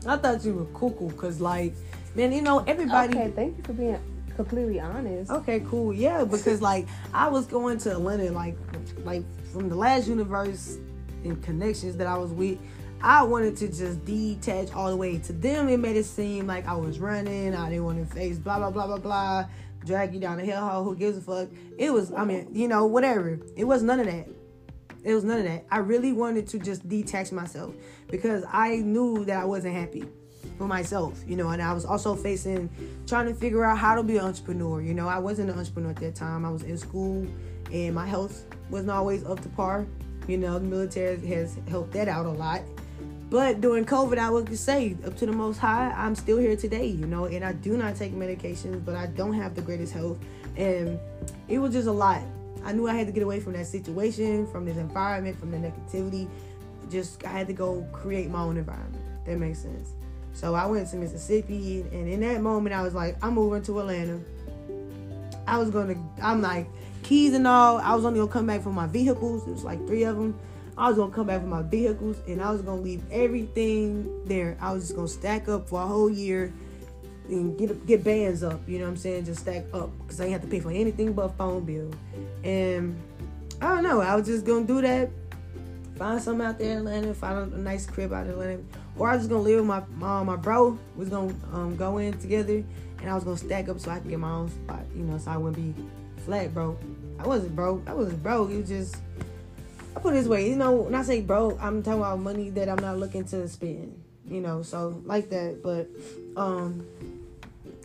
[0.07, 1.75] I thought you were cuckoo, cause like,
[2.15, 3.17] man, you know everybody.
[3.17, 3.99] Okay, thank you for being
[4.37, 5.31] completely honest.
[5.31, 5.93] Okay, cool.
[5.93, 8.57] Yeah, because like I was going to Atlanta, like,
[9.05, 10.79] like from the last universe
[11.25, 12.59] and connections that I was with.
[13.03, 15.19] I wanted to just detach all the way.
[15.19, 17.55] To them, it made it seem like I was running.
[17.55, 19.47] I didn't want to face blah blah blah blah blah.
[19.85, 20.85] Drag you down the hellhole.
[20.85, 21.49] Who gives a fuck?
[21.77, 22.13] It was.
[22.13, 23.39] I mean, you know, whatever.
[23.57, 24.29] It was none of that.
[25.03, 25.67] It was none of that.
[25.71, 27.75] I really wanted to just detach myself
[28.11, 30.05] because I knew that I wasn't happy
[30.57, 32.71] for myself, you know, and I was also facing
[33.07, 34.81] trying to figure out how to be an entrepreneur.
[34.81, 36.45] You know, I wasn't an entrepreneur at that time.
[36.45, 37.27] I was in school
[37.73, 39.87] and my health wasn't always up to par.
[40.27, 42.63] You know, the military has helped that out a lot.
[43.31, 46.87] But during COVID, I would say, up to the most high, I'm still here today,
[46.87, 50.19] you know, and I do not take medications, but I don't have the greatest health.
[50.57, 50.99] And
[51.49, 52.23] it was just a lot.
[52.65, 55.57] I knew I had to get away from that situation, from this environment, from the
[55.57, 56.29] negativity.
[56.91, 59.03] Just, I had to go create my own environment.
[59.27, 59.95] That makes sense.
[60.33, 63.81] So I went to Mississippi, and in that moment, I was like, I'm moving to
[63.81, 64.21] Atlanta.
[65.47, 66.67] I was gonna, I'm like,
[67.05, 67.79] keys and all.
[67.79, 69.47] I was only gonna come back for my vehicles.
[69.47, 70.37] It was like three of them.
[70.77, 74.57] I was gonna come back for my vehicles, and I was gonna leave everything there.
[74.61, 76.53] I was just gonna stack up for a whole year
[77.29, 78.61] and get get bands up.
[78.67, 79.27] You know what I'm saying?
[79.27, 81.93] Just stack up because I didn't have to pay for anything but phone bill.
[82.43, 83.01] And
[83.61, 84.01] I don't know.
[84.01, 85.11] I was just gonna do that.
[85.97, 87.15] Find something out there in Atlanta.
[87.15, 88.63] Find a, nice crib out in Atlanta.
[88.97, 90.71] Or I was just gonna live with my mom, my bro.
[90.97, 92.65] We was gonna um, go in together,
[93.01, 94.83] and I was gonna stack up so I could get my own spot.
[94.97, 95.85] You know, so I wouldn't be
[96.25, 96.81] flat broke.
[97.19, 97.89] I wasn't broke.
[97.89, 98.51] I wasn't broke.
[98.51, 98.97] It was just
[99.97, 100.49] I put it this way.
[100.49, 103.47] You know, when I say broke, I'm talking about money that I'm not looking to
[103.49, 104.01] spend.
[104.29, 105.63] You know, so like that.
[105.63, 105.89] But
[106.41, 106.87] um,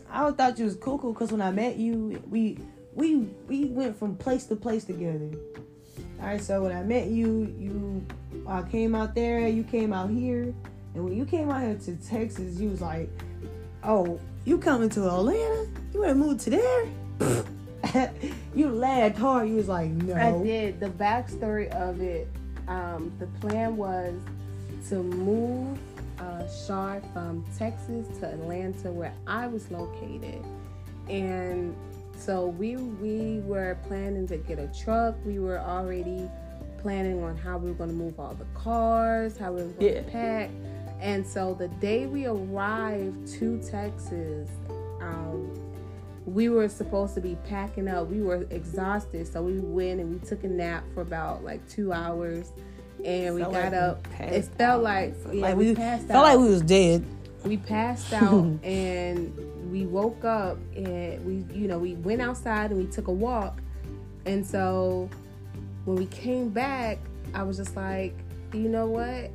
[0.10, 1.14] I thought you was cool, cool.
[1.14, 2.58] Cause when I met you, we
[2.96, 5.30] we we went from place to place together.
[6.20, 8.06] All right, so when I met you, you
[8.48, 10.54] I came out there, you came out here,
[10.96, 13.10] and when you came out here to Texas, you was like,
[13.84, 15.68] "Oh, you coming to Atlanta?
[15.94, 17.46] You want to move to there?"
[18.56, 19.50] you laughed hard.
[19.50, 20.80] You was like, "No." I did.
[20.80, 22.28] The backstory of it,
[22.68, 24.14] um, the plan was
[24.90, 25.78] to move
[26.20, 30.44] uh, Shar from Texas to Atlanta, where I was located,
[31.10, 31.76] and
[32.18, 35.16] so we we were planning to get a truck.
[35.26, 36.30] We were already
[36.82, 39.94] planning on how we were going to move all the cars, how we were going
[39.94, 40.02] Yeah.
[40.02, 40.50] to pack,
[41.02, 44.50] and so the day we arrived to Texas.
[45.02, 45.50] Um,
[46.26, 48.08] we were supposed to be packing up.
[48.08, 51.92] We were exhausted, so we went and we took a nap for about like two
[51.94, 52.52] hours,
[53.06, 54.04] and we got like up.
[54.12, 54.84] passed It felt out.
[54.84, 56.30] like yeah, like we, we passed felt out.
[56.30, 57.04] like we was dead.
[57.44, 62.80] we passed out, and we woke up, and we you know we went outside and
[62.80, 63.60] we took a walk,
[64.26, 65.10] and so
[65.86, 67.00] when we came back,
[67.34, 68.14] I was just like,
[68.54, 69.32] you know what,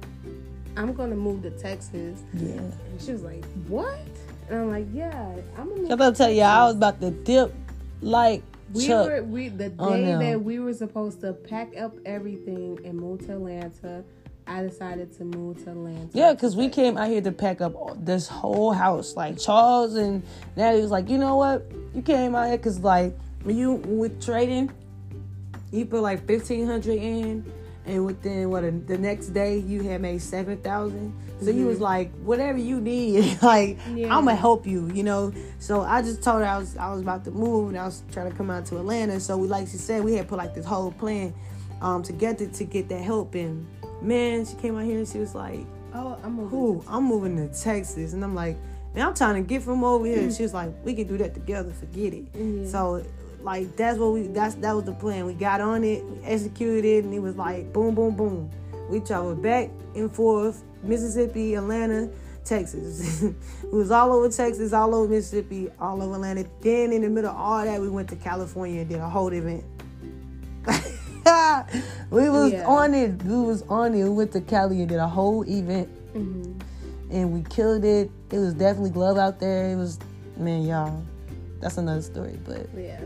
[0.76, 2.50] I'm gonna move to Texas, Yeah.
[2.58, 3.98] and she was like, what?
[4.48, 5.86] And I'm like, yeah, I'm gonna.
[5.86, 7.54] I'm about to tell you, I was about to dip
[8.00, 9.06] like We Chuck.
[9.06, 13.32] were we the day that we were supposed to pack up everything and move to
[13.32, 14.04] Atlanta.
[14.46, 16.08] I decided to move to Atlanta.
[16.12, 19.16] Yeah, because we came out here to pack up this whole house.
[19.16, 20.22] Like Charles and
[20.56, 21.64] Natalie was like, you know what?
[21.94, 24.70] You came out here because like when you with trading,
[25.72, 27.50] you put like fifteen hundred in,
[27.86, 31.12] and within what the next day you had made seven thousand.
[31.42, 34.16] So you was like, whatever you need, like Yeah.
[34.16, 35.32] I'm gonna help you, you know.
[35.58, 38.02] So I just told her I was I was about to move and I was
[38.12, 39.20] trying to come out to Atlanta.
[39.20, 41.34] So we like she said, we had put like this whole plan
[41.82, 43.34] um together to get that help.
[43.34, 43.66] And
[44.00, 45.60] man, she came out here and she was like,
[45.92, 46.50] Oh, I'm moving.
[46.50, 48.14] cool, I'm moving to Texas.
[48.14, 48.56] And I'm like,
[48.94, 50.30] man, I'm trying to get from over here.
[50.30, 52.24] She was like, we can do that together, forget it.
[52.34, 52.66] Yeah.
[52.66, 53.04] So
[53.44, 55.26] like that's what we that's that was the plan.
[55.26, 58.50] We got on it, we executed it, and it was like boom, boom, boom.
[58.90, 62.10] We traveled back and forth, Mississippi, Atlanta,
[62.44, 63.22] Texas.
[63.22, 66.44] it was all over Texas, all over Mississippi, all over Atlanta.
[66.60, 69.32] Then in the middle of all that, we went to California and did a whole
[69.32, 69.64] event.
[72.10, 72.66] we was Yeah.
[72.66, 73.22] on it.
[73.24, 74.04] We was on it.
[74.04, 76.60] We went to Cali and did a whole event, Mm-hmm.
[77.10, 78.10] and we killed it.
[78.30, 79.70] It was definitely glove out there.
[79.70, 79.98] It was,
[80.36, 81.02] man, y'all.
[81.60, 83.00] That's another story, but Yeah.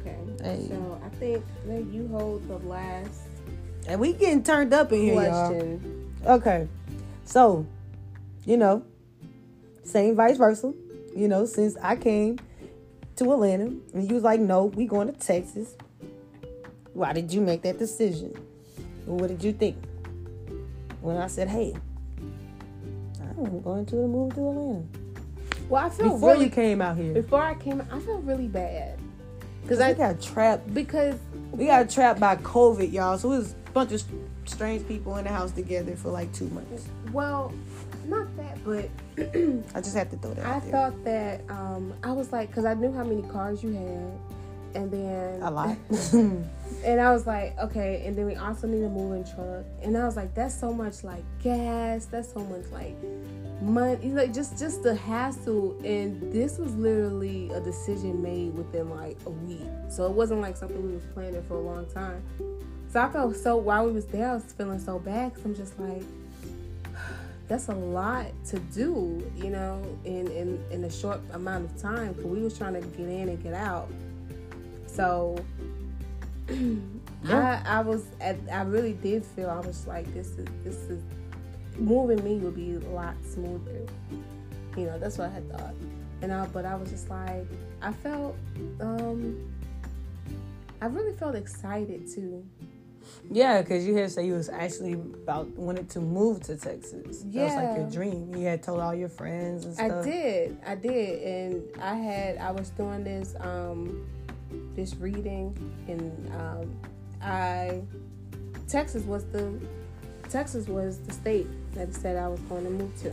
[0.00, 0.16] Okay.
[0.42, 0.66] Hey.
[0.68, 3.22] So I think that you hold the last
[3.86, 5.80] and we getting turned up in here, y'all.
[6.26, 6.68] Okay.
[7.24, 7.66] So,
[8.44, 8.84] you know,
[9.84, 10.72] same vice versa.
[11.16, 12.38] You know, since I came
[13.16, 15.74] to Atlanta and you was like, no, we going to Texas.
[16.94, 18.34] Why did you make that decision?
[19.06, 19.76] What did you think?
[21.00, 21.74] When I said, hey,
[23.20, 24.84] I'm going to move to Atlanta.
[25.68, 27.14] Well, I feel Before really you came out here.
[27.14, 28.98] before I came, I feel really bad
[29.62, 30.72] because I got trapped.
[30.74, 31.18] because
[31.52, 33.18] We got trapped by COVID, y'all.
[33.18, 34.02] So it was a bunch of
[34.44, 36.86] strange people in the house together for like two months.
[37.12, 37.52] well,
[38.06, 38.88] not that, but
[39.76, 40.72] I just had to throw that I out there.
[40.72, 44.90] thought that um I was like because I knew how many cars you had, and
[44.90, 45.76] then a lot.
[46.84, 48.02] And I was like, okay.
[48.06, 49.64] And then we also need a moving truck.
[49.82, 52.06] And I was like, that's so much like gas.
[52.06, 52.96] That's so much like
[53.62, 54.10] money.
[54.10, 55.76] Like just just the hassle.
[55.84, 59.66] And this was literally a decision made within like a week.
[59.88, 62.22] So it wasn't like something we was planning for a long time.
[62.88, 65.34] So I felt so while we was there, I was feeling so bad.
[65.34, 66.02] Cause I'm just like,
[67.48, 72.14] that's a lot to do, you know, in in in a short amount of time.
[72.14, 73.88] Cause we was trying to get in and get out.
[74.86, 75.36] So
[77.24, 77.62] Yeah.
[77.64, 81.02] I I was at, I really did feel I was like this is this is
[81.78, 83.86] moving me would be a lot smoother.
[84.76, 85.74] You know, that's what I had thought.
[86.22, 87.46] And I but I was just like
[87.80, 88.36] I felt
[88.80, 89.50] um
[90.80, 92.44] I really felt excited too.
[93.30, 97.22] Yeah, because you had said you was actually about wanted to move to Texas.
[97.24, 97.80] That was like Yeah.
[97.80, 98.34] your dream.
[98.34, 99.90] You had told all your friends and stuff.
[99.90, 100.58] I did.
[100.66, 101.22] I did.
[101.22, 104.06] And I had I was doing this um
[104.74, 105.56] this reading
[105.88, 106.76] and um
[107.20, 107.82] I
[108.68, 109.52] Texas was the
[110.28, 113.12] Texas was the state that it said I was going to move to.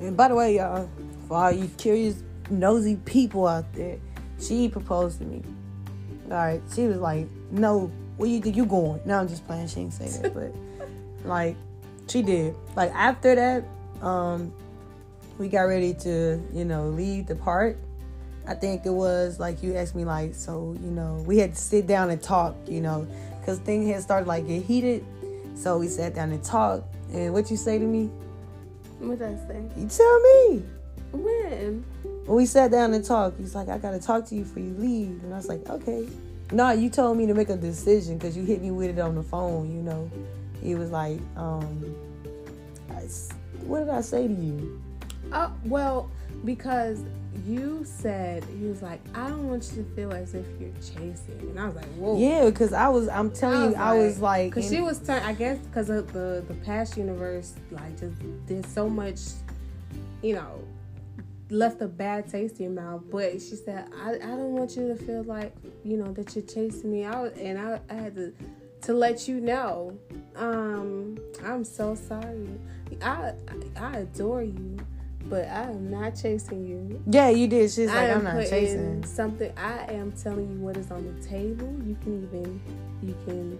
[0.00, 0.88] And by the way, y'all,
[1.26, 3.98] for all you curious, nosy people out there,
[4.40, 5.42] she proposed to me.
[6.30, 9.68] All right, she was like, "No, where you think you going?" No, I'm just playing.
[9.68, 10.54] She didn't say that, but
[11.24, 11.56] like,
[12.06, 12.54] she did.
[12.76, 13.64] Like after that,
[14.06, 14.52] um,
[15.38, 17.78] we got ready to, you know, leave the park.
[18.46, 21.60] I think it was like you asked me, like, so you know, we had to
[21.60, 23.06] sit down and talk, you know,
[23.40, 25.04] because things had started like get heated.
[25.54, 26.84] So we sat down and talked.
[27.12, 28.10] And what you say to me?
[28.98, 29.62] What did I say?
[29.76, 30.62] You tell me.
[31.12, 31.84] When?
[32.26, 34.74] When we sat down and talked, he's like, I gotta talk to you before you
[34.78, 35.22] leave.
[35.22, 36.08] And I was like, okay.
[36.50, 39.14] No, you told me to make a decision because you hit me with it on
[39.14, 40.10] the phone, you know.
[40.62, 41.94] He was like, um,
[42.90, 43.02] I
[43.64, 44.82] what did I say to you?
[45.32, 46.10] Oh well,
[46.44, 47.02] because
[47.46, 51.38] you said you was like, I don't want you to feel as if you're chasing,
[51.40, 52.18] and I was like, whoa.
[52.18, 55.22] Yeah, because I was, I'm telling you, I was like, Cause in- she was turn.
[55.22, 59.20] I guess because of the the past universe, like just did so much,
[60.22, 60.62] you know,
[61.50, 63.02] left a bad taste in your mouth.
[63.10, 66.44] But she said, I, I don't want you to feel like you know that you're
[66.44, 67.04] chasing me.
[67.04, 68.32] I was, and I, I had to
[68.82, 69.98] to let you know.
[70.36, 72.48] Um, I'm so sorry.
[73.02, 73.32] I
[73.76, 74.78] I adore you,
[75.28, 77.02] but I am not chasing you.
[77.06, 77.70] yeah, you did.
[77.70, 79.04] She's I like, am I'm not chasing.
[79.04, 79.52] something.
[79.56, 81.72] I am telling you what is on the table.
[81.86, 82.60] You can even
[83.02, 83.58] you can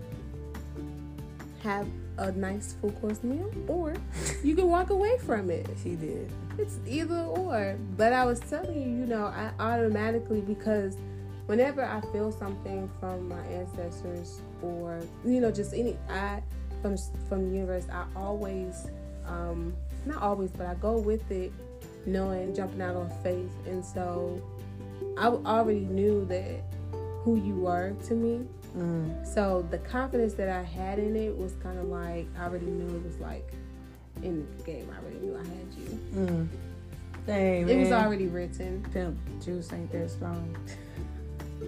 [1.63, 1.87] have
[2.19, 3.95] a nice full course meal, or
[4.43, 5.69] you can walk away from it.
[5.83, 6.31] She did.
[6.59, 7.77] It's either or.
[7.97, 10.97] But I was telling you, you know, I automatically because
[11.47, 16.43] whenever I feel something from my ancestors or you know just any I
[16.83, 16.97] from
[17.29, 18.87] from the universe, I always
[19.29, 19.75] um
[20.07, 21.53] not always, but I go with it,
[22.07, 24.41] knowing jumping out on faith, and so
[25.19, 26.63] I already knew that
[27.23, 28.47] who you were to me.
[28.77, 29.27] Mm.
[29.27, 32.97] So the confidence that I had in it was kind of like I already knew
[32.97, 33.53] it was like
[34.23, 34.89] in the game.
[34.95, 36.01] I already knew I had you.
[36.15, 36.49] Mm.
[37.27, 38.87] Dang, It was already written.
[38.93, 40.57] pimp juice ain't that strong.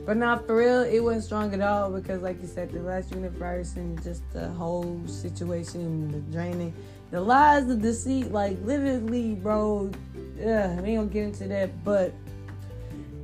[0.07, 3.11] But not for real, it wasn't strong at all because, like you said, the last
[3.13, 6.73] universe and just the whole situation, the draining,
[7.11, 9.91] the lies, the deceit, like literally, bro.
[10.39, 12.15] Yeah, we ain't gonna get into that, but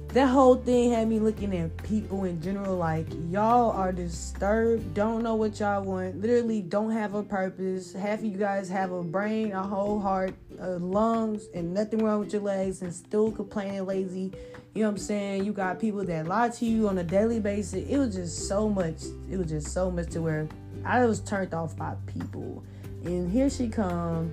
[0.08, 5.22] that whole thing had me looking at people in general like y'all are disturbed, don't
[5.22, 7.92] know what y'all want, literally don't have a purpose.
[7.92, 12.20] Half of you guys have a brain, a whole heart, uh, lungs, and nothing wrong
[12.20, 14.32] with your legs, and still complaining lazy.
[14.74, 15.44] You know what I'm saying?
[15.44, 17.86] You got people that lie to you on a daily basis.
[17.86, 19.02] It was just so much.
[19.30, 20.48] It was just so much to where
[20.84, 22.62] I was turned off by people.
[23.04, 24.32] And here she come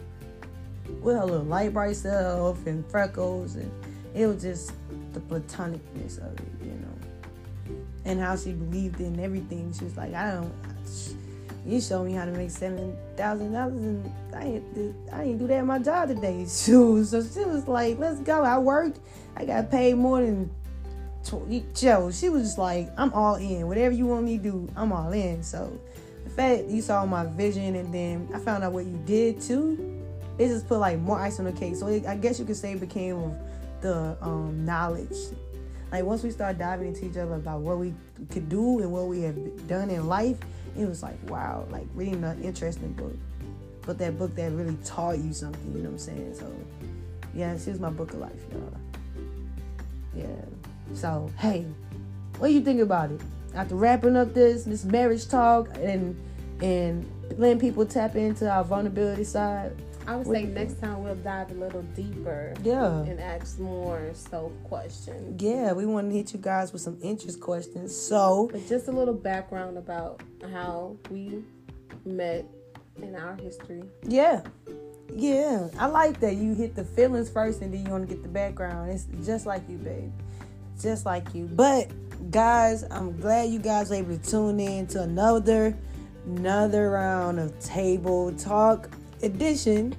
[1.02, 3.72] with her little light bright self and freckles and
[4.14, 4.74] it was just
[5.14, 7.78] the platonicness of it, you know.
[8.06, 9.74] And how she believed in everything.
[9.74, 10.54] She was like, I don't
[11.66, 15.48] you showed me how to make seven thousand dollars and I ain't I ain't do
[15.48, 16.46] that at my job today.
[16.48, 18.44] So, so she was like, let's go.
[18.44, 19.00] I worked.
[19.36, 20.50] I got paid more than
[21.74, 22.12] Joe.
[22.12, 23.68] She was just like, I'm all in.
[23.68, 25.42] Whatever you want me to do, I'm all in.
[25.42, 25.80] So
[26.34, 30.04] fact you saw my vision and then I found out what you did too,
[30.38, 31.76] it just put like more ice on the cake.
[31.76, 33.36] So it, I guess you could say it became
[33.82, 35.18] the um, knowledge.
[35.92, 37.94] Like once we start diving into each other about what we
[38.32, 40.38] could do and what we have done in life,
[40.76, 43.16] it was like wow, like reading an interesting book,
[43.84, 45.72] but that book that really taught you something.
[45.72, 46.36] You know what I'm saying?
[46.36, 46.52] So
[47.36, 48.74] yeah, this is my book of life, y'all.
[50.16, 50.26] Yeah.
[50.96, 51.68] So hey,
[52.40, 53.22] what do you think about it?
[53.56, 56.20] After wrapping up this this marriage talk and
[56.62, 59.74] and letting people tap into our vulnerability side.
[60.06, 62.54] I would say next time we'll dive a little deeper.
[62.62, 63.04] Yeah.
[63.04, 65.42] And ask more self questions.
[65.42, 67.96] Yeah, we want to hit you guys with some interest questions.
[67.96, 71.44] So, but just a little background about how we
[72.06, 72.46] met
[73.02, 73.84] in our history.
[74.04, 74.42] Yeah.
[75.14, 75.70] Yeah.
[75.80, 78.30] I like that you hit the feelings first and then you want to get the
[78.30, 78.92] background.
[78.92, 80.12] It's just like you, babe.
[80.82, 81.46] Just like you.
[81.46, 81.90] But
[82.30, 85.78] guys, I'm glad you guys were able to tune in to another
[86.26, 88.90] another round of table talk
[89.22, 89.96] edition,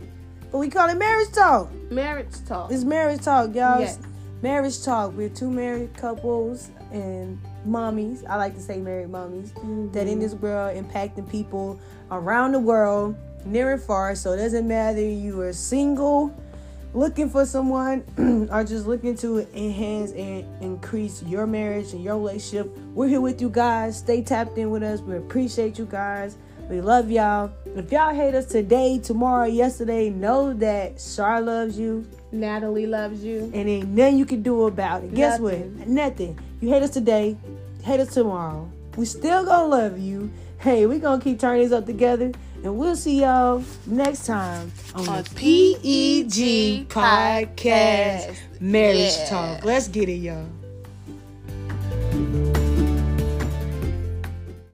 [0.51, 1.71] but we call it marriage talk.
[1.91, 2.71] Marriage talk.
[2.73, 3.81] It's marriage talk, y'all.
[3.81, 3.99] Yes.
[4.43, 5.13] Marriage talk.
[5.15, 8.25] We're two married couples and mommies.
[8.29, 9.91] I like to say married mommies mm-hmm.
[9.93, 14.15] that in this world impacting people around the world, near and far.
[14.15, 16.35] So it doesn't matter you are single,
[16.95, 18.05] looking for someone,
[18.51, 22.75] or just looking to enhance and increase your marriage and your relationship.
[22.95, 23.99] We're here with you guys.
[23.99, 25.01] Stay tapped in with us.
[25.01, 26.37] We appreciate you guys.
[26.71, 27.53] We love y'all.
[27.77, 32.07] If y'all hate us today, tomorrow, yesterday, know that Char loves you.
[32.33, 33.51] Natalie loves you.
[33.53, 35.15] And ain't nothing you can do about it.
[35.15, 35.59] Guess what?
[35.87, 36.39] Nothing.
[36.61, 37.37] You hate us today,
[37.83, 38.71] hate us tomorrow.
[38.97, 40.31] We still gonna love you.
[40.59, 42.33] Hey, we gonna keep turning this up together.
[42.65, 49.27] And we'll see y'all next time on, on the PEG Podcast Marriage yeah.
[49.29, 49.65] Talk.
[49.65, 50.49] Let's get it, y'all.